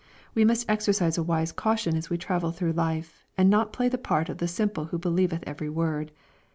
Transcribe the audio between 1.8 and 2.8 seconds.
as we travel through